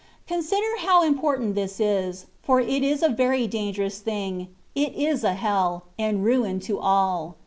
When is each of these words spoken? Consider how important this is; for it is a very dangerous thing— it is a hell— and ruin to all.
Consider 0.25 0.79
how 0.79 1.03
important 1.03 1.53
this 1.53 1.79
is; 1.79 2.25
for 2.41 2.59
it 2.59 2.81
is 2.81 3.03
a 3.03 3.09
very 3.09 3.45
dangerous 3.45 3.99
thing— 3.99 4.47
it 4.73 4.95
is 4.95 5.23
a 5.23 5.33
hell— 5.35 5.83
and 5.99 6.25
ruin 6.25 6.59
to 6.61 6.79
all. 6.79 7.35